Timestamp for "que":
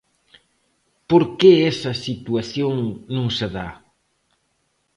1.37-1.51